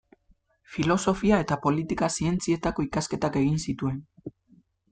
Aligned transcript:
Filosofia 0.75 1.41
eta 1.45 1.57
Politika 1.67 2.09
Zientzietako 2.21 2.89
ikasketak 2.89 3.41
egin 3.45 3.63
zituen. 3.67 4.05